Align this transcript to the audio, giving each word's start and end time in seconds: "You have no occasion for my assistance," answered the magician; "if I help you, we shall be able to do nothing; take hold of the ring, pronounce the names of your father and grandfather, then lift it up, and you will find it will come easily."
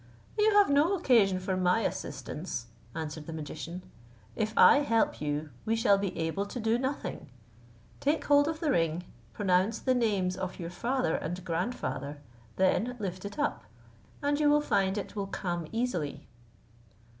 "You 0.35 0.53
have 0.53 0.67
no 0.67 0.95
occasion 0.95 1.39
for 1.39 1.55
my 1.55 1.81
assistance," 1.81 2.65
answered 2.95 3.27
the 3.27 3.33
magician; 3.33 3.83
"if 4.35 4.51
I 4.57 4.79
help 4.79 5.21
you, 5.21 5.51
we 5.63 5.75
shall 5.75 5.99
be 5.99 6.17
able 6.17 6.47
to 6.47 6.59
do 6.59 6.79
nothing; 6.79 7.29
take 7.99 8.25
hold 8.25 8.47
of 8.47 8.61
the 8.61 8.71
ring, 8.71 9.03
pronounce 9.31 9.77
the 9.77 9.93
names 9.93 10.35
of 10.35 10.57
your 10.59 10.71
father 10.71 11.13
and 11.17 11.45
grandfather, 11.45 12.17
then 12.55 12.95
lift 12.97 13.25
it 13.25 13.37
up, 13.37 13.65
and 14.23 14.39
you 14.39 14.49
will 14.49 14.59
find 14.59 14.97
it 14.97 15.15
will 15.15 15.27
come 15.27 15.67
easily." 15.71 16.27